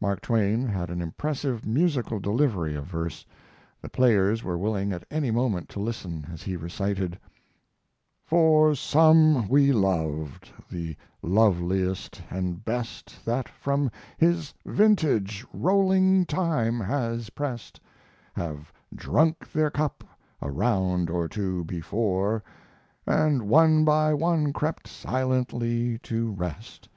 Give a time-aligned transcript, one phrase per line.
[0.00, 3.26] Mark Twain had an impressive, musical delivery of verse;
[3.80, 7.18] the players were willing at any moment to listen as he recited:
[8.24, 17.30] For some we loved, the loveliest and best That from his vintage rolling time has
[17.30, 17.80] prest,
[18.34, 20.04] Have drunk their cup
[20.40, 22.44] a round or two before,
[23.04, 26.88] And one by one crept silently to rest.